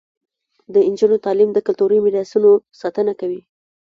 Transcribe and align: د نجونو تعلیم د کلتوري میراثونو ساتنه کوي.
د 0.73 0.75
نجونو 0.91 1.17
تعلیم 1.25 1.49
د 1.53 1.59
کلتوري 1.67 1.97
میراثونو 2.05 2.51
ساتنه 2.81 3.13
کوي. 3.19 3.41